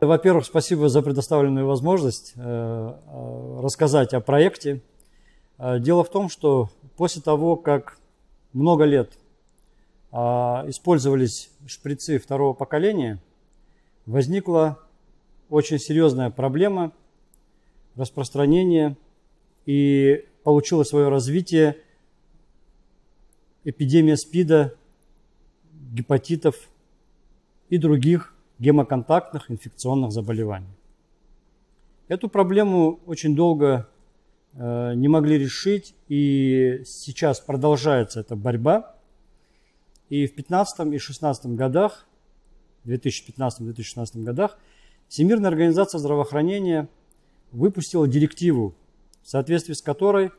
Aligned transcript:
Во-первых, 0.00 0.44
спасибо 0.44 0.88
за 0.88 1.02
предоставленную 1.02 1.66
возможность 1.66 2.34
э, 2.36 2.40
э, 2.40 3.60
рассказать 3.60 4.14
о 4.14 4.20
проекте. 4.20 4.82
Э, 5.58 5.80
дело 5.80 6.04
в 6.04 6.10
том, 6.10 6.28
что 6.28 6.70
после 6.96 7.22
того, 7.22 7.56
как 7.56 7.98
много 8.52 8.84
лет 8.84 9.12
использовались 10.12 11.50
шприцы 11.66 12.20
второго 12.20 12.52
поколения, 12.52 13.20
возникла 14.06 14.78
очень 15.48 15.80
серьезная 15.80 16.30
проблема 16.30 16.92
распространения 17.96 18.96
и 19.66 20.24
получила 20.44 20.84
свое 20.84 21.08
развитие 21.08 21.78
эпидемия 23.64 24.16
СПИДа, 24.16 24.74
гепатитов 25.72 26.68
и 27.74 27.78
других 27.78 28.32
гемоконтактных 28.60 29.50
инфекционных 29.50 30.12
заболеваний. 30.12 30.74
Эту 32.06 32.28
проблему 32.28 33.00
очень 33.06 33.34
долго 33.34 33.88
э, 34.52 34.94
не 34.94 35.08
могли 35.08 35.38
решить, 35.38 35.94
и 36.08 36.82
сейчас 36.84 37.40
продолжается 37.40 38.20
эта 38.20 38.36
борьба. 38.36 38.94
И 40.08 40.28
в 40.28 40.34
15 40.36 40.92
и 40.92 40.98
16 40.98 41.46
годах, 41.56 42.06
2015-2016 42.84 44.22
годах, 44.22 44.56
Всемирная 45.08 45.50
организация 45.50 45.98
здравоохранения 45.98 46.88
выпустила 47.50 48.06
директиву, 48.06 48.74
в 49.22 49.28
соответствии 49.28 49.74
с 49.74 49.82
которой 49.82 50.30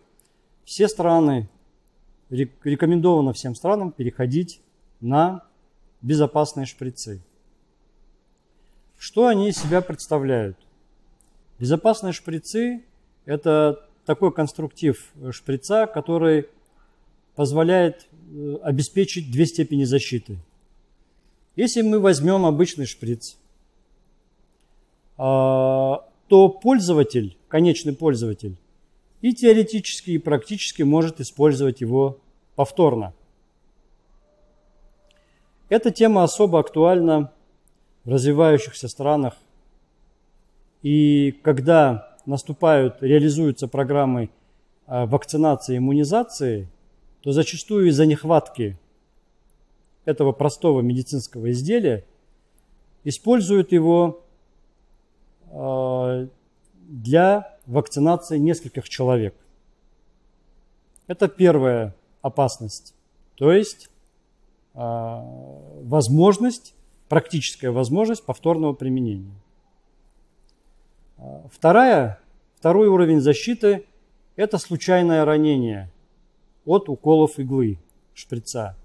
все 0.63 0.87
страны, 0.87 1.49
рекомендовано 2.29 3.33
всем 3.33 3.55
странам 3.55 3.91
переходить 3.91 4.61
на 5.01 5.43
безопасные 6.05 6.67
шприцы. 6.67 7.19
Что 8.97 9.25
они 9.25 9.49
из 9.49 9.57
себя 9.57 9.81
представляют? 9.81 10.55
Безопасные 11.57 12.13
шприцы– 12.13 12.83
это 13.25 13.89
такой 14.05 14.31
конструктив 14.31 15.11
шприца, 15.31 15.87
который 15.87 16.47
позволяет 17.33 18.07
э, 18.29 18.57
обеспечить 18.61 19.31
две 19.31 19.47
степени 19.47 19.83
защиты. 19.83 20.37
Если 21.55 21.81
мы 21.81 21.99
возьмем 21.99 22.45
обычный 22.45 22.85
шприц, 22.85 23.37
а, 25.17 26.07
то 26.27 26.49
пользователь, 26.49 27.35
конечный 27.47 27.93
пользователь, 27.93 28.57
и 29.21 29.33
теоретически, 29.33 30.11
и 30.11 30.17
практически 30.19 30.83
может 30.83 31.19
использовать 31.19 31.81
его 31.81 32.19
повторно. 32.55 33.13
Эта 35.67 35.91
тема 35.91 36.23
особо 36.23 36.59
актуальна 36.59 37.31
в 38.03 38.09
развивающихся 38.09 38.87
странах. 38.87 39.33
И 40.83 41.31
когда 41.43 42.15
наступают, 42.27 43.01
реализуются 43.01 43.67
программы 43.67 44.29
а, 44.85 45.07
вакцинации 45.07 45.73
и 45.73 45.77
иммунизации, 45.77 46.69
то 47.21 47.31
зачастую 47.31 47.87
из-за 47.87 48.05
нехватки 48.05 48.77
этого 50.05 50.31
простого 50.31 50.81
медицинского 50.81 51.49
изделия 51.51 52.05
используют 53.03 53.71
его 53.71 54.23
а, 55.49 56.27
для 56.87 57.57
вакцинации 57.65 58.37
нескольких 58.37 58.87
человек. 58.87 59.33
Это 61.07 61.27
первая 61.27 61.95
опасность. 62.21 62.93
То 63.35 63.51
есть 63.51 63.89
возможность 64.75 66.75
практическая 67.07 67.71
возможность 67.71 68.25
повторного 68.25 68.73
применения. 68.73 69.35
А, 71.17 71.45
вторая, 71.51 72.19
второй 72.57 72.87
уровень 72.87 73.21
защиты– 73.21 73.85
это 74.35 74.57
случайное 74.57 75.25
ранение 75.25 75.91
от 76.65 76.89
уколов 76.89 77.39
иглы, 77.39 77.77
шприца. 78.13 78.75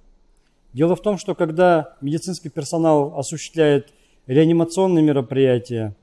Дело 0.73 0.95
в 0.95 1.03
том, 1.03 1.19
что 1.19 1.35
когда 1.35 1.97
медицинский 2.01 2.51
персонал 2.51 3.19
осуществляет 3.19 3.93
реанимационные 4.27 5.03
мероприятия, 5.03 5.97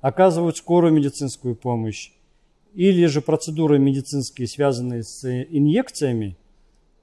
оказывают 0.00 0.56
скорую 0.56 0.92
медицинскую 0.92 1.56
помощь 1.56 2.12
или 2.74 3.06
же 3.06 3.20
процедуры 3.20 3.78
медицинские, 3.78 4.46
связанные 4.46 5.02
с 5.02 5.24
инъекциями, 5.24 6.36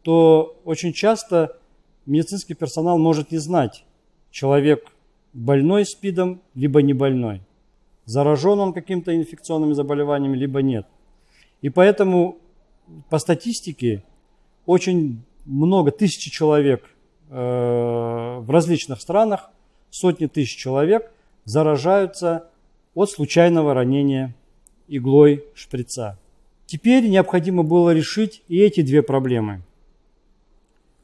то 0.03 0.61
очень 0.63 0.93
часто 0.93 1.57
медицинский 2.05 2.53
персонал 2.53 2.97
может 2.97 3.31
не 3.31 3.37
знать, 3.37 3.85
человек 4.31 4.91
больной 5.33 5.85
СПИДом, 5.85 6.41
либо 6.55 6.81
не 6.81 6.93
больной. 6.93 7.41
Заражен 8.05 8.59
он 8.59 8.73
каким-то 8.73 9.15
инфекционными 9.15 9.73
заболеваниями, 9.73 10.37
либо 10.37 10.61
нет. 10.61 10.85
И 11.61 11.69
поэтому 11.69 12.37
по 13.09 13.19
статистике 13.19 14.03
очень 14.65 15.21
много, 15.45 15.91
тысячи 15.91 16.29
человек 16.29 16.89
э, 17.29 17.33
в 18.39 18.49
различных 18.49 19.01
странах, 19.01 19.51
сотни 19.89 20.27
тысяч 20.27 20.55
человек 20.55 21.11
заражаются 21.45 22.49
от 22.93 23.09
случайного 23.09 23.73
ранения 23.73 24.35
иглой 24.87 25.45
шприца. 25.53 26.19
Теперь 26.65 27.07
необходимо 27.09 27.63
было 27.63 27.93
решить 27.93 28.43
и 28.47 28.59
эти 28.59 28.81
две 28.81 29.01
проблемы. 29.01 29.61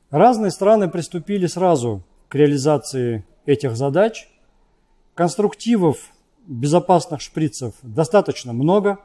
Разные 0.10 0.52
страны 0.52 0.90
приступили 0.90 1.48
сразу 1.48 2.02
к 2.30 2.36
реализации 2.36 3.26
этих 3.46 3.76
задач. 3.76 4.30
Конструктивов 5.16 6.14
безопасных 6.46 7.20
шприцев 7.20 7.74
достаточно 7.82 8.54
много. 8.54 9.00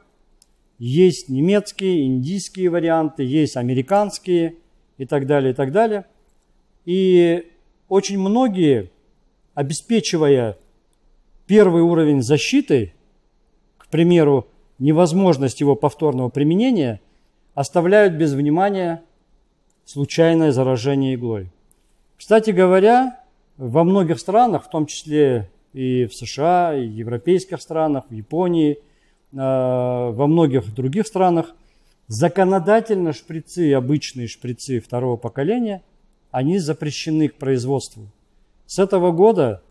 Есть 0.79 1.27
немецкие, 1.27 2.05
индийские 2.05 2.69
варианты, 2.69 3.23
есть 3.23 3.57
американские 3.57 4.55
и 4.97 5.05
так 5.05 5.27
далее, 5.27 5.51
и 5.51 5.55
так 5.55 5.73
далее. 5.73 6.05
И 6.85 7.51
очень 7.89 8.17
многие, 8.17 8.89
обеспечивая 9.55 10.57
первый 11.47 11.81
уровень 11.81 12.21
защиты, 12.21 12.93
к 13.77 13.87
примеру, 13.87 14.47
невозможность 14.79 15.59
его 15.59 15.75
повторного 15.75 16.29
применения, 16.29 17.01
оставляют 17.55 18.13
без 18.13 18.33
внимания 18.33 19.03
случайное 19.85 20.51
заражение 20.51 21.15
иглой. 21.15 21.49
Кстати 22.17 22.51
говоря, 22.51 23.19
во 23.57 23.83
многих 23.83 24.19
странах, 24.19 24.65
в 24.65 24.69
том 24.69 24.85
числе 24.85 25.49
и 25.73 26.05
в 26.05 26.13
США, 26.13 26.75
и 26.75 26.87
в 26.87 26.91
европейских 26.91 27.61
странах, 27.61 28.05
в 28.09 28.13
Японии, 28.13 28.79
а, 29.35 30.11
во 30.11 30.27
многих 30.27 30.73
других 30.73 31.07
странах, 31.07 31.53
законодательно 32.07 33.13
шприцы, 33.13 33.73
обычные 33.73 34.27
шприцы 34.27 34.79
второго 34.79 35.17
поколения, 35.17 35.81
они 36.31 36.59
запрещены 36.59 37.27
к 37.27 37.35
производству. 37.35 38.07
С 38.65 38.79
этого 38.79 39.11
года 39.11 39.61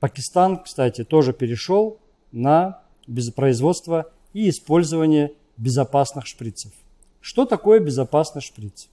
Пакистан, 0.00 0.62
кстати, 0.62 1.02
тоже 1.02 1.32
перешел 1.32 1.98
на 2.30 2.82
производство 3.34 4.12
и 4.34 4.50
использование 4.50 5.32
безопасных 5.56 6.26
шприцев. 6.26 6.72
Что 7.22 7.46
такое 7.46 7.80
безопасный 7.80 8.42
шприц? 8.42 8.88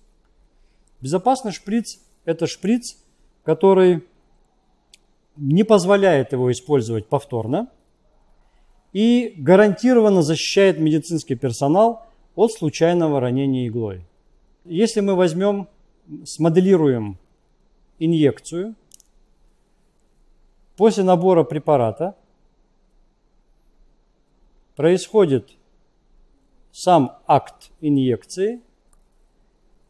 Безопасный 1.01 1.51
шприц 1.51 1.99
это 2.25 2.47
шприц, 2.47 2.97
который 3.43 4.03
не 5.35 5.63
позволяет 5.63 6.33
его 6.33 6.51
использовать 6.51 7.07
повторно 7.07 7.69
и 8.93 9.33
гарантированно 9.37 10.21
защищает 10.21 10.79
медицинский 10.79 11.35
персонал 11.35 12.05
от 12.35 12.51
случайного 12.51 13.19
ранения 13.19 13.67
иглой. 13.67 14.05
Если 14.65 14.99
мы 14.99 15.15
возьмем, 15.15 15.67
смоделируем 16.25 17.17
инъекцию, 17.97 18.75
после 20.77 21.03
набора 21.03 21.43
препарата 21.43 22.15
происходит 24.75 25.49
сам 26.71 27.17
акт 27.27 27.71
инъекции, 27.81 28.61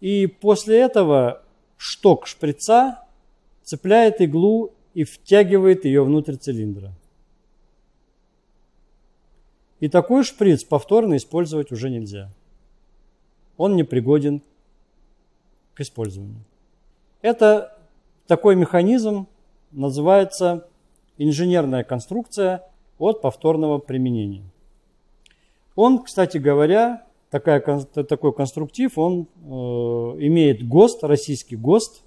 и 0.02 0.28
после 0.28 0.80
этого 0.80 1.44
шток 1.78 2.28
шприца 2.28 3.06
цепляет 3.64 4.20
иглу 4.20 4.74
и 4.94 5.04
втягивает 5.06 5.86
ее 5.86 6.04
внутрь 6.04 6.36
цилиндра. 6.36 6.92
И 9.80 9.88
такой 9.88 10.24
шприц 10.24 10.64
повторно 10.64 11.16
использовать 11.16 11.72
уже 11.72 11.90
нельзя. 11.90 12.30
Он 13.58 13.76
не 13.76 13.84
пригоден 13.84 14.42
к 15.74 15.82
использованию. 15.82 16.44
Это 17.22 17.78
такой 18.28 18.56
механизм 18.56 19.28
называется 19.72 20.68
инженерная 21.18 21.84
конструкция 21.84 22.64
от 22.98 23.22
повторного 23.22 23.78
применения. 23.78 24.44
Он, 25.76 26.04
кстати 26.04 26.38
говоря, 26.38 27.06
такая, 27.32 27.62
такой 27.62 28.34
конструктив, 28.34 28.98
он 28.98 29.28
э, 29.44 29.50
имеет 29.50 30.68
ГОСТ, 30.68 31.04
российский 31.06 31.56
ГОСТ 31.56 32.04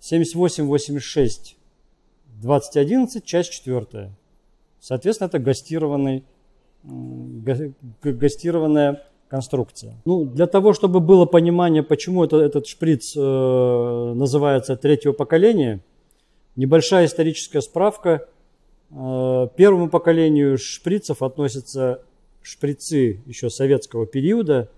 7886 0.00 1.56
2011, 2.42 3.24
часть 3.24 3.50
4. 3.52 4.10
Соответственно, 4.80 5.28
это 5.28 5.38
гастированный, 5.38 6.24
гастированная 8.02 9.02
конструкция. 9.28 9.94
Ну, 10.04 10.24
для 10.24 10.46
того, 10.46 10.72
чтобы 10.72 11.00
было 11.00 11.26
понимание, 11.26 11.82
почему 11.82 12.24
это, 12.24 12.36
этот 12.36 12.66
шприц 12.66 13.14
э, 13.16 13.20
называется 13.20 14.76
третьего 14.76 15.12
поколения, 15.12 15.80
небольшая 16.56 17.06
историческая 17.06 17.60
справка. 17.60 18.28
Э, 18.90 19.48
первому 19.56 19.90
поколению 19.90 20.58
шприцев 20.58 21.22
относятся 21.22 22.02
шприцы 22.48 23.20
еще 23.26 23.50
советского 23.50 24.06
периода, 24.06 24.70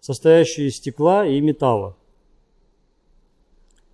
состоящие 0.00 0.68
из 0.68 0.76
стекла 0.76 1.26
и 1.26 1.40
металла. 1.40 1.96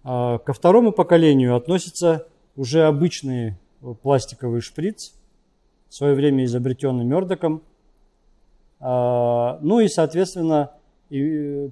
А 0.03 0.39
ко 0.39 0.53
второму 0.53 0.91
поколению 0.91 1.55
относятся 1.55 2.27
уже 2.57 2.85
обычный 2.85 3.55
пластиковый 4.03 4.61
шприц, 4.61 5.15
в 5.89 5.95
свое 5.95 6.15
время 6.15 6.45
изобретенный 6.45 7.05
Мердоком, 7.05 7.63
а, 8.81 9.59
ну 9.63 9.79
и, 9.79 9.87
соответственно, 9.87 10.73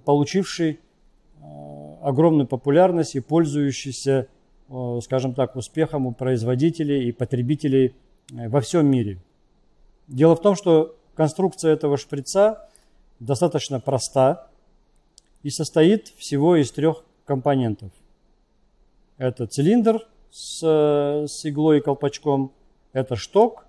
получивший 0.04 0.78
а, 1.40 1.99
огромную 2.02 2.46
популярность 2.46 3.16
и 3.16 3.20
пользующийся, 3.20 4.28
скажем 5.02 5.34
так, 5.34 5.56
успехом 5.56 6.06
у 6.06 6.12
производителей 6.12 7.08
и 7.08 7.12
потребителей 7.12 7.94
э, 8.31 8.49
во 8.49 8.61
всем 8.61 8.87
мире. 8.87 9.19
Дело 10.08 10.37
в 10.37 10.43
том, 10.43 10.56
что 10.56 10.98
конструкция 11.19 11.73
этого 11.73 11.97
шприца 11.97 12.69
достаточно 13.19 13.81
проста 13.81 14.47
и 15.43 15.50
состоит 15.50 16.12
всего 16.17 16.55
из 16.55 16.70
трех 16.70 17.03
компонентов. 17.25 17.91
Это 19.17 19.49
цилиндр 19.49 20.06
с, 20.31 20.62
с 20.62 21.44
иглой 21.44 21.79
и 21.79 21.81
колпачком, 21.81 22.53
это 22.93 23.17
шток 23.17 23.67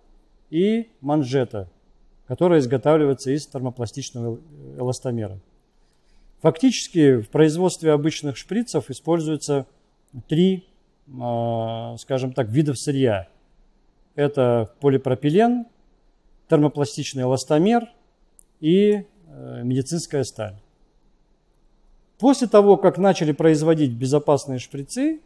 и 0.51 0.89
манжета, 1.01 1.67
которая 2.27 2.59
изготавливается 2.59 3.31
из 3.31 3.47
термопластичного 3.47 4.39
эластомера. 4.77 5.39
Фактически 6.43 7.15
в 7.15 7.29
производстве 7.29 7.93
обычных 7.93 8.37
шприцев 8.37 8.91
используются 8.91 9.65
три, 10.27 10.67
а, 11.19 11.97
скажем 11.97 12.31
так, 12.31 12.47
видов 12.49 12.77
сырья. 12.77 13.27
Это 14.13 14.71
полипропилен, 14.81 15.65
термопластичный 16.49 17.23
эластомер 17.23 17.87
и 18.59 19.05
э, 19.27 19.61
медицинская 19.63 20.23
сталь. 20.23 20.55
После 22.17 22.47
того, 22.47 22.75
как 22.75 22.97
начали 22.97 23.31
производить 23.31 23.91
безопасные 23.91 24.59
шприцы, 24.59 25.21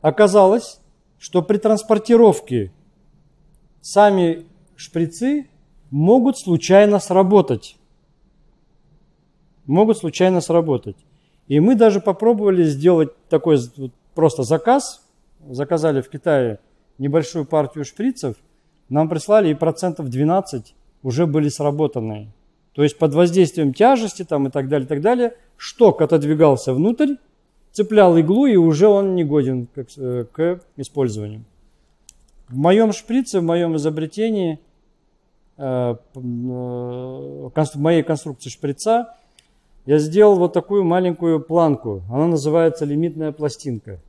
оказалось, 0.00 0.80
что 1.18 1.42
при 1.42 1.58
транспортировке 1.58 2.72
сами 3.80 4.46
шприцы 4.76 5.48
могут 5.90 6.38
случайно 6.38 7.00
сработать. 7.00 7.76
Могут 9.66 9.98
случайно 9.98 10.40
сработать. 10.40 10.96
И 11.48 11.58
мы 11.58 11.74
даже 11.74 12.00
попробовали 12.00 12.64
сделать 12.64 13.10
такой 13.28 13.58
просто 14.14 14.42
заказ. 14.42 15.06
Заказали 15.48 16.00
в 16.00 16.08
Китае 16.08 16.60
небольшую 16.98 17.44
партию 17.44 17.84
шприцев. 17.84 18.36
Нам 18.88 19.08
прислали 19.08 19.50
и 19.50 19.54
процентов 19.54 20.08
12 20.08 20.74
уже 21.02 21.26
были 21.26 21.48
сработанные. 21.48 22.28
То 22.74 22.82
есть 22.82 22.98
под 22.98 23.14
воздействием 23.14 23.72
тяжести 23.72 24.24
там, 24.24 24.48
и 24.48 24.50
так 24.50 24.68
далее, 24.68 24.86
и 24.86 24.88
так 24.88 25.00
далее, 25.00 25.34
шток 25.56 26.02
отодвигался 26.02 26.74
внутрь, 26.74 27.14
цеплял 27.72 28.16
иглу, 28.18 28.46
и 28.46 28.56
уже 28.56 28.88
он 28.88 29.14
не 29.14 29.24
годен 29.24 29.66
к, 29.66 29.86
э, 29.96 30.24
к 30.30 30.60
использованию. 30.76 31.44
В 32.48 32.56
моем 32.56 32.92
шприце, 32.92 33.40
в 33.40 33.44
моем 33.44 33.76
изобретении, 33.76 34.58
э, 35.56 35.94
э, 36.14 36.18
в 36.18 37.76
моей 37.76 38.02
конструкции 38.02 38.50
шприца, 38.50 39.14
я 39.86 39.98
сделал 39.98 40.36
вот 40.36 40.52
такую 40.52 40.82
маленькую 40.84 41.40
планку. 41.40 42.02
Она 42.10 42.26
называется 42.26 42.84
лимитная 42.84 43.32
пластинка. 43.32 44.00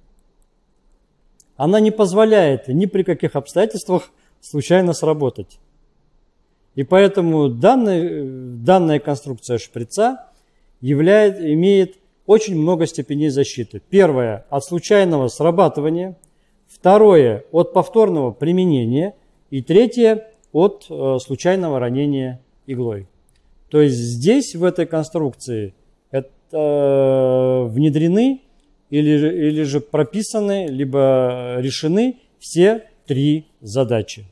Она 1.58 1.80
не 1.80 1.92
позволяет 1.92 2.68
ни 2.68 2.86
при 2.86 3.04
каких 3.04 3.36
обстоятельствах 3.36 4.10
случайно 4.46 4.94
сработать. 4.94 5.60
И 6.76 6.84
поэтому 6.84 7.50
данная, 7.50 8.24
данная 8.26 9.00
конструкция 9.00 9.58
шприца 9.58 10.28
являет, 10.82 11.40
имеет 11.40 11.96
очень 12.26 12.56
много 12.56 12.86
степеней 12.86 13.30
защиты. 13.30 13.82
Первое– 13.90 14.46
от 14.50 14.64
случайного 14.64 15.30
срабатывания. 15.30 16.18
Второе– 16.68 17.46
от 17.52 17.74
повторного 17.74 18.32
применения. 18.32 19.16
И 19.50 19.62
третье– 19.62 20.28
от 20.52 20.86
э, 20.90 21.18
случайного 21.22 21.80
ранения 21.80 22.42
иглой. 22.68 23.08
То 23.70 23.82
есть 23.82 23.96
здесь, 23.96 24.56
в 24.56 24.64
этой 24.64 24.86
конструкции, 24.86 25.74
это, 26.12 26.30
э, 26.52 27.64
внедрены 27.70 28.42
или, 28.90 29.10
или 29.10 29.64
же 29.64 29.80
прописаны, 29.80 30.68
либо 30.68 31.56
решены 31.60 32.18
все 32.40 32.84
три 33.06 33.46
задачи. 33.62 34.26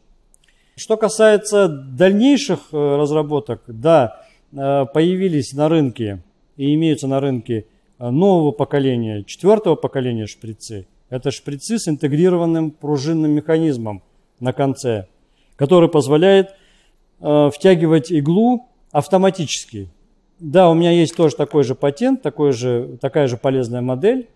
Что 0.75 0.98
касается 0.98 1.68
дальнейших 1.68 2.60
э, 2.72 2.96
разработок, 2.98 3.62
да, 3.68 4.25
э, 4.52 4.86
появились 4.94 5.54
на 5.54 5.70
рынке 5.70 6.24
и 6.58 6.74
имеются 6.74 7.08
на 7.08 7.20
рынке 7.20 7.66
Э, 8.04 8.10
нового 8.10 8.52
поколения, 8.52 9.24
четвертого 9.24 9.75
поколения 9.75 10.28
шприцы. 10.28 10.88
Это 11.10 11.31
шприцы 11.31 11.80
с 11.80 11.88
интегрированным 11.88 12.72
пружинным 12.72 13.31
механизмом 13.31 14.02
на 14.40 14.52
конце, 14.52 15.08
который 15.56 15.90
позволяет 15.90 16.56
втягивать 17.20 18.12
иглу 18.12 18.68
автоматически. 18.92 19.90
Да, 20.40 20.70
у 20.70 20.74
меня 20.74 20.92
есть 20.92 21.16
тоже 21.16 21.38
такой 21.38 21.64
же 21.64 21.75
патент, 21.75 22.22
такой 22.22 22.52
же, 22.52 22.98
такая 23.00 23.28
же 23.28 23.38
полезная 23.38 23.80
модель, 23.80 24.28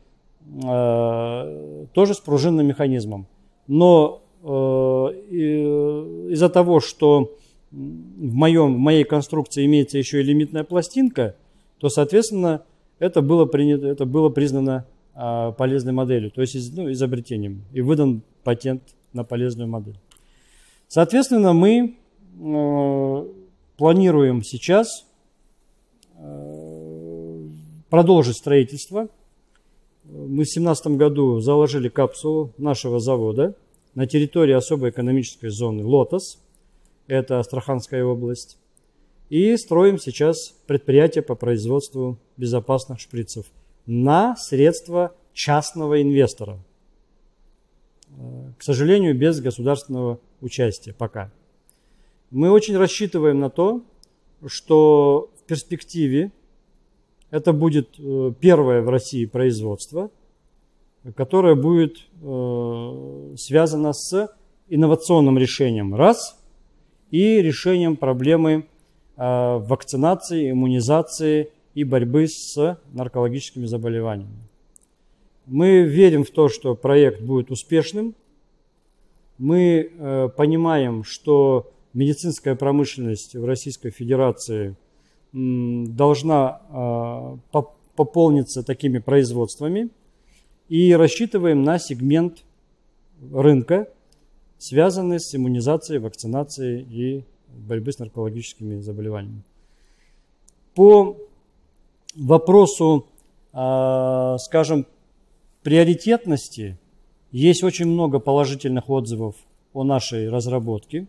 э, 0.63 1.85
тоже 1.91 2.13
с 2.13 2.19
пружинным 2.19 2.67
механизмом. 2.67 3.27
Но 3.67 4.21
из-за 4.47 6.49
того, 6.49 6.79
что 6.79 7.37
в, 7.71 8.33
моем, 8.33 8.75
в 8.75 8.77
моей 8.77 9.03
конструкции 9.03 9.65
имеется 9.65 9.97
еще 9.97 10.21
и 10.21 10.23
лимитная 10.23 10.63
пластинка, 10.63 11.35
то, 11.79 11.89
соответственно, 11.89 12.63
это 12.99 13.21
было, 13.21 13.45
принято, 13.45 13.87
это 13.87 14.05
было 14.05 14.29
признано 14.29 14.85
а, 15.13 15.51
полезной 15.51 15.93
моделью, 15.93 16.31
то 16.31 16.41
есть 16.41 16.75
ну, 16.75 16.91
изобретением, 16.91 17.63
и 17.73 17.81
выдан 17.81 18.21
патент 18.43 18.81
на 19.13 19.23
полезную 19.23 19.67
модель. 19.67 19.97
Соответственно, 20.87 21.53
мы 21.53 21.97
э, 22.39 23.27
планируем 23.75 24.41
сейчас 24.41 25.05
э, 26.15 27.47
продолжить 27.89 28.37
строительство. 28.37 29.09
Мы 30.05 30.43
в 30.43 30.45
2017 30.47 30.87
году 30.87 31.41
заложили 31.41 31.89
капсулу 31.89 32.53
нашего 32.57 33.01
завода 33.01 33.53
на 33.97 34.05
территории 34.05 34.53
особой 34.53 34.91
экономической 34.91 35.49
зоны 35.49 35.83
«Лотос», 35.83 36.37
это 37.07 37.39
Астраханская 37.39 38.05
область. 38.05 38.59
И 39.29 39.57
строим 39.57 39.97
сейчас 39.97 40.53
предприятие 40.67 41.23
по 41.23 41.33
производству 41.33 42.19
безопасных 42.37 42.99
шприцев 42.99 43.47
на 43.87 44.35
средства 44.35 45.15
частного 45.33 45.99
инвестора. 45.99 46.59
К 48.59 48.61
сожалению, 48.61 49.17
без 49.17 49.41
государственного 49.41 50.19
участия 50.41 50.93
пока. 50.93 51.31
Мы 52.29 52.51
очень 52.51 52.77
рассчитываем 52.77 53.39
на 53.39 53.49
то, 53.49 53.81
что 54.45 55.31
в 55.39 55.47
перспективе 55.47 56.31
это 57.31 57.51
будет 57.51 57.89
э, 57.97 58.31
первое 58.39 58.83
в 58.83 58.89
России 58.89 59.25
производство, 59.25 60.11
которое 61.15 61.55
будет 61.55 61.97
э, 62.21 63.35
связано 63.37 63.93
с 63.93 64.29
инновационным 64.69 65.37
решением 65.37 65.95
раз 65.95 66.39
и 67.11 67.41
решением 67.41 67.95
проблемы 67.95 68.65
вакцинации, 69.15 70.51
иммунизации 70.51 71.49
и 71.73 71.83
борьбы 71.83 72.27
с 72.27 72.77
наркологическими 72.93 73.65
заболеваниями. 73.65 74.47
Мы 75.47 75.83
верим 75.83 76.25
в 76.25 76.31
то, 76.31 76.49
что 76.49 76.75
проект 76.75 77.21
будет 77.21 77.51
успешным. 77.51 78.15
Мы 79.37 79.89
э, 79.89 80.29
понимаем, 80.35 81.05
что 81.05 81.71
медицинская 81.93 82.55
промышленность 82.55 83.35
в 83.35 83.45
Российской 83.45 83.91
Федерации 83.91 84.75
должна 85.31 86.59
э, 87.53 87.61
пополниться 87.95 88.63
такими 88.63 88.97
производствами 88.97 89.89
и 90.69 90.93
рассчитываем 90.93 91.63
на 91.63 91.79
сегмент 91.79 92.43
рынка, 93.31 93.87
связанный 94.57 95.19
с 95.19 95.33
иммунизацией, 95.35 95.99
вакцинацией 95.99 96.81
и 96.81 97.23
борьбой 97.49 97.93
с 97.93 97.99
наркологическими 97.99 98.79
заболеваниями. 98.79 99.43
По 100.75 101.17
вопросу, 102.15 103.07
а, 103.53 104.37
скажем, 104.39 104.85
приоритетности 105.63 106.77
есть 107.31 107.63
очень 107.63 107.87
много 107.87 108.19
положительных 108.19 108.89
отзывов 108.89 109.35
о 109.73 109.83
нашей 109.83 110.29
разработке, 110.29 111.07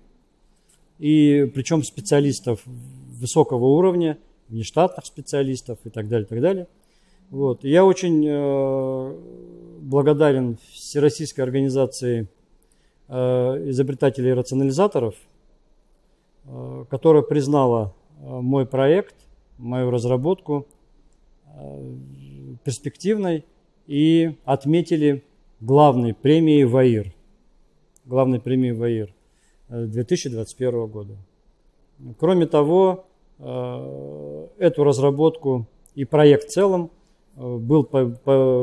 и 0.98 1.50
причем 1.54 1.82
специалистов 1.84 2.62
высокого 2.66 3.66
уровня, 3.66 4.18
внештатных 4.48 5.06
специалистов 5.06 5.78
и 5.84 5.90
так 5.90 6.08
далее, 6.08 6.26
и 6.26 6.28
так 6.28 6.40
далее. 6.40 6.66
Вот. 7.30 7.62
Я 7.62 7.84
очень 7.84 8.24
э, 8.26 9.18
благодарен 9.80 10.56
Всероссийской 10.72 11.44
организации 11.44 12.26
э, 13.06 13.14
изобретателей 13.68 14.30
и 14.30 14.34
рационализаторов, 14.34 15.14
э, 16.44 16.84
которая 16.88 17.22
признала 17.22 17.94
э, 18.20 18.24
мой 18.26 18.64
проект, 18.64 19.14
мою 19.58 19.90
разработку 19.90 20.66
э, 21.44 21.94
перспективной 22.64 23.44
и 23.86 24.34
отметили 24.46 25.22
главной 25.60 26.14
премией 26.14 26.64
ВАИР, 26.64 27.12
главной 28.06 28.40
премией 28.40 28.72
ВАИР 28.72 29.14
2021 29.68 30.74
э, 30.74 30.86
года. 30.86 31.16
Кроме 32.18 32.46
того, 32.46 33.04
эту 33.40 34.84
разработку 34.84 35.66
и 35.94 36.04
проект 36.04 36.44
в 36.44 36.50
целом 36.50 36.90
э, 37.38 37.56
был, 37.56 37.88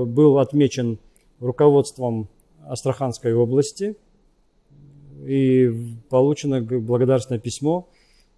был 0.05 0.37
отмечен 0.39 0.99
руководством 1.39 2.27
Астраханской 2.67 3.33
области 3.33 3.95
и 5.25 5.71
получено 6.09 6.61
благодарственное 6.61 7.39
письмо 7.39 7.87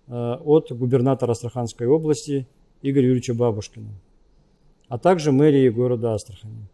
от 0.08 0.72
губернатора 0.72 1.32
Астраханской 1.32 1.86
области 1.86 2.48
Игоря 2.82 3.08
Юрьевича 3.08 3.34
Бабушкина, 3.34 3.90
а 4.88 4.98
также 4.98 5.32
мэрии 5.32 5.68
города 5.70 6.14
Астрахани. 6.14 6.68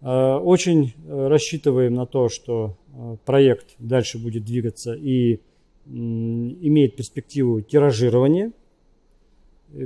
Э, 0.00 0.36
очень 0.36 0.94
э, 1.06 1.28
рассчитываем 1.28 1.94
на 1.94 2.06
то, 2.06 2.28
что 2.28 2.76
э, 2.92 3.16
проект 3.24 3.74
дальше 3.78 4.18
будет 4.18 4.44
двигаться 4.44 4.94
и 4.94 5.40
имеет 5.90 6.96
перспективу 6.96 7.62
тиражирования. 7.62 8.52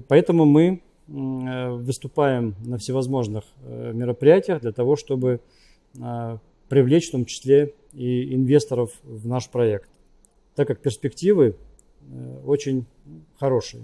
Поэтому 0.08 0.44
мы 0.44 0.82
выступаем 1.08 2.54
на 2.64 2.78
всевозможных 2.78 3.44
мероприятиях 3.64 4.60
для 4.60 4.72
того, 4.72 4.96
чтобы 4.96 5.40
привлечь 6.68 7.08
в 7.08 7.12
том 7.12 7.24
числе 7.24 7.74
и 7.92 8.34
инвесторов 8.34 8.92
в 9.02 9.26
наш 9.26 9.48
проект, 9.48 9.90
так 10.54 10.68
как 10.68 10.80
перспективы 10.80 11.56
очень 12.46 12.86
хорошие. 13.38 13.82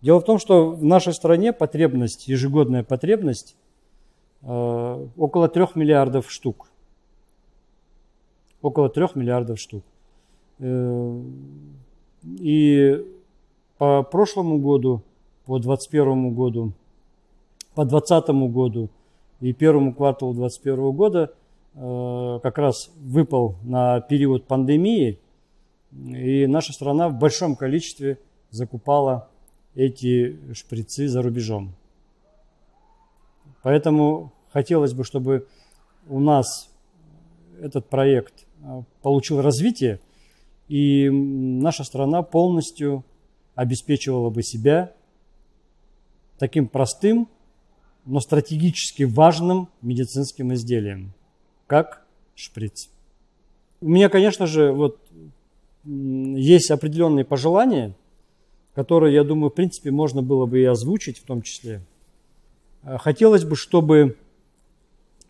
Дело 0.00 0.20
в 0.20 0.24
том, 0.24 0.38
что 0.38 0.70
в 0.70 0.84
нашей 0.84 1.12
стране 1.12 1.52
потребность, 1.52 2.26
ежегодная 2.26 2.82
потребность 2.82 3.56
Э, 4.42 5.06
около 5.16 5.48
3 5.48 5.66
миллиардов 5.74 6.30
штук. 6.30 6.68
Около 8.62 8.88
3 8.88 9.06
миллиардов 9.14 9.58
штук. 9.58 9.84
Э, 10.58 11.22
и 12.24 13.04
по 13.78 14.02
прошлому 14.02 14.58
году, 14.58 15.02
по 15.48 15.58
2021 15.58 16.34
году, 16.34 16.72
по 17.74 17.86
2020 17.86 18.52
году 18.52 18.90
и 19.40 19.54
первому 19.54 19.94
кварталу 19.94 20.34
2021 20.34 20.92
года 20.92 21.32
э, 21.74 22.40
как 22.42 22.58
раз 22.58 22.90
выпал 23.00 23.54
на 23.62 24.02
период 24.02 24.44
пандемии, 24.44 25.18
и 25.90 26.46
наша 26.46 26.74
страна 26.74 27.08
в 27.08 27.18
большом 27.18 27.56
количестве 27.56 28.18
закупала 28.50 29.30
эти 29.74 30.36
шприцы 30.52 31.08
за 31.08 31.22
рубежом. 31.22 31.72
Поэтому 33.62 34.32
хотелось 34.52 34.92
бы, 34.92 35.02
чтобы 35.02 35.46
у 36.10 36.20
нас 36.20 36.68
этот 37.58 37.86
проект 37.88 38.46
а, 38.62 38.82
получил 39.00 39.40
развитие, 39.40 39.98
и 40.68 41.08
наша 41.08 41.84
страна 41.84 42.20
полностью 42.20 43.02
обеспечивала 43.54 44.28
бы 44.28 44.42
себя 44.42 44.92
таким 46.38 46.68
простым, 46.68 47.28
но 48.04 48.20
стратегически 48.20 49.02
важным 49.02 49.68
медицинским 49.82 50.54
изделием, 50.54 51.12
как 51.66 52.06
шприц. 52.34 52.88
У 53.80 53.88
меня, 53.88 54.08
конечно 54.08 54.46
же, 54.46 54.72
вот 54.72 54.98
есть 55.84 56.70
определенные 56.70 57.24
пожелания, 57.24 57.94
которые, 58.74 59.14
я 59.14 59.24
думаю, 59.24 59.50
в 59.50 59.54
принципе, 59.54 59.90
можно 59.90 60.22
было 60.22 60.46
бы 60.46 60.60
и 60.60 60.64
озвучить 60.64 61.18
в 61.18 61.24
том 61.24 61.42
числе– 61.42 61.82
Э, 62.82 62.98
хотелось 62.98 63.44
бы, 63.44 63.56
чтобы 63.56 64.16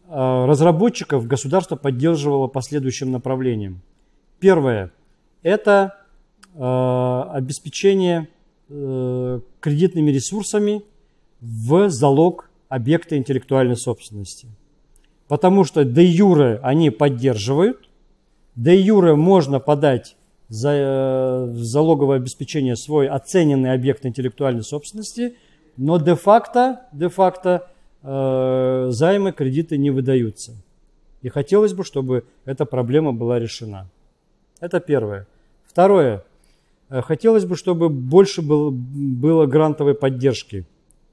э, 0.07 0.45
разработчиков 0.47 1.27
государство 1.27 1.77
поддерживало 1.77 2.47
по 2.47 2.63
следующим 2.63 3.11
направлениям. 3.11 3.81
Первое– 4.39 4.93
это 5.43 5.97
э, 6.55 6.61
обеспечение 7.33 8.29
кредитными 8.71 10.11
ресурсами 10.11 10.83
в 11.41 11.89
залог 11.91 12.51
объекта 12.69 13.17
интеллектуальной 13.17 13.77
собственности. 13.77 14.49
Потому 15.27 15.65
что 15.65 15.85
де 15.85 16.05
юре 16.05 16.59
они 16.63 16.91
поддерживают, 16.91 17.89
де 18.57 18.81
юре 18.81 19.15
можно 19.15 19.61
подать 19.61 20.17
за 20.49 21.51
залоговое 21.53 22.17
обеспечение 22.17 22.77
свой 22.77 23.09
оцененный 23.09 23.73
объект 23.73 24.07
интеллектуальной 24.07 24.63
собственности– 24.63 25.37
но 25.79 25.99
де-факто, 25.99 26.81
де-факто 26.93 27.71
э, 28.03 28.89
займы, 28.91 29.31
кредиты 29.31 29.79
не 29.79 29.91
выдаются. 29.91 30.57
И 31.23 31.29
хотелось 31.29 31.73
бы, 31.73 31.85
чтобы 31.85 32.25
эта 32.45 32.67
проблема 32.67 33.13
была 33.13 33.39
решена. 33.39 33.89
Это 34.59 34.81
первое. 34.81 35.29
Второе. 35.67 36.25
Э, 36.91 37.01
хотелось 37.01 37.45
бы, 37.45 37.55
чтобы 37.55 37.89
больше 37.89 38.43
было, 38.43 38.71
было 38.73 39.47
грантовой 39.47 39.95
поддержки. 39.95 40.67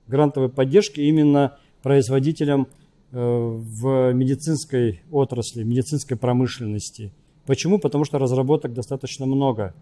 Грантовой 0.08 0.50
поддержки 0.50 1.00
именно 1.00 1.58
производителям 1.82 2.68
э, 3.12 3.18
в 3.18 4.14
медицинской 4.14 5.02
отрасли, 5.12 5.64
медицинской 5.64 6.18
промышленности. 6.18 7.12
Почему? 7.46 7.80
Потому 7.80 8.06
что 8.06 8.18
разработок 8.18 8.74
достаточно 8.74 9.26
много. 9.26 9.74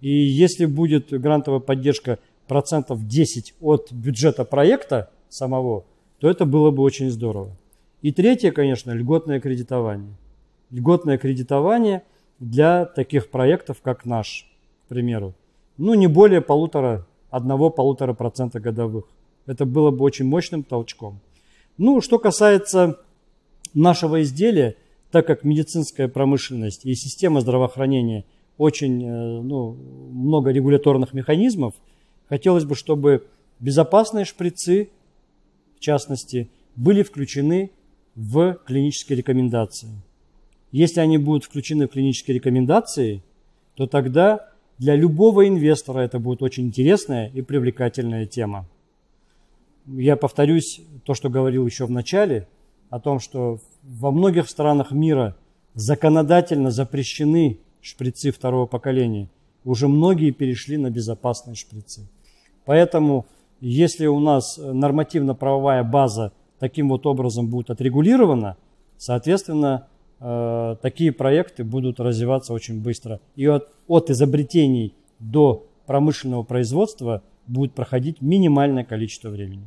И 0.00 0.10
если 0.10 0.64
будет 0.64 1.10
грантовая 1.10 1.60
поддержка 1.60 2.18
процентов 2.46 3.06
10 3.06 3.54
от 3.60 3.92
бюджета 3.92 4.44
проекта 4.44 5.10
самого, 5.28 5.84
то 6.18 6.28
это 6.28 6.46
было 6.46 6.70
бы 6.70 6.82
очень 6.82 7.10
здорово. 7.10 7.56
И 8.02 8.12
третье, 8.12 8.50
конечно, 8.50 8.92
льготное 8.92 9.40
кредитование. 9.40 10.14
Льготное 10.70 11.18
кредитование 11.18 12.02
для 12.38 12.86
таких 12.86 13.30
проектов, 13.30 13.80
как 13.82 14.06
наш, 14.06 14.50
к 14.84 14.88
примеру. 14.88 15.34
Ну, 15.76 15.94
не 15.94 16.06
более 16.06 16.40
полутора, 16.40 17.06
одного-полутора 17.30 18.14
процента 18.14 18.60
годовых. 18.60 19.04
Это 19.50 19.64
было 19.64 19.90
бы 19.90 20.04
очень 20.04 20.26
мощным 20.26 20.62
толчком. 20.62 21.20
Ну, 21.78 22.00
что 22.00 22.18
касается 22.18 22.98
нашего 23.74 24.22
изделия, 24.22 24.76
так 25.10 25.26
как 25.26 25.44
медицинская 25.44 26.08
промышленность 26.08 26.84
и 26.84 26.94
система 26.94 27.40
здравоохранения 27.40 28.24
очень 28.58 29.02
э, 29.02 29.40
ну, 29.42 29.72
много 30.12 30.50
регуляторных 30.50 31.14
механизмов– 31.14 31.74
Хотелось 32.30 32.64
бы, 32.64 32.76
чтобы 32.76 33.26
безопасные 33.58 34.24
шприцы, 34.24 34.88
в 35.76 35.80
частности, 35.80 36.48
были 36.76 37.02
включены 37.02 37.72
в 38.14 38.54
клинические 38.64 39.18
рекомендации. 39.18 39.88
Если 40.70 41.00
они 41.00 41.18
будут 41.18 41.44
включены 41.44 41.88
в 41.88 41.90
клинические 41.90 42.36
рекомендации, 42.36 43.24
то 43.74 43.88
тогда 43.88 44.48
для 44.78 44.94
любого 44.94 45.48
инвестора 45.48 46.00
это 46.00 46.20
будет 46.20 46.40
очень 46.40 46.68
интересная 46.68 47.28
и 47.34 47.42
привлекательная 47.42 48.26
тема. 48.26 48.68
Я 49.96 50.16
повторюсь 50.16 50.80
то, 51.04 51.14
что 51.14 51.28
говорил 51.28 51.66
еще 51.66 51.86
в 51.86 51.90
начале, 51.90 52.46
о 52.90 53.00
том, 53.00 53.20
что 53.20 53.58
во 53.82 54.10
многих 54.10 54.48
странах 54.48 54.92
мира 54.92 55.36
законодательно 55.74 56.70
запрещены 56.70 57.58
шприцы 57.80 58.30
второго 58.30 58.66
поколения. 58.66 59.28
Уже 59.64 59.88
многие 59.88 60.30
перешли 60.30 60.76
на 60.76 60.90
безопасные 60.90 61.54
шприцы. 61.54 62.08
Поэтому, 62.64 63.26
если 63.60 64.06
у 64.06 64.20
нас 64.20 64.58
нормативно-правовая 64.58 65.82
база 65.84 66.32
таким 66.58 66.88
вот 66.88 67.06
образом 67.06 67.48
будет 67.48 67.70
отрегулирована, 67.70 68.56
соответственно, 68.96 69.88
э, 70.20 70.76
такие 70.82 71.12
проекты 71.12 71.64
будут 71.64 72.00
развиваться 72.00 72.52
очень 72.52 72.80
быстро. 72.82 73.20
И 73.34 73.46
от, 73.46 73.68
от 73.86 74.10
изобретений 74.10 74.94
до 75.18 75.66
промышленного 75.86 76.42
производства 76.42 77.22
будет 77.46 77.72
проходить 77.72 78.20
минимальное 78.20 78.84
количество 78.84 79.30
времени. 79.30 79.64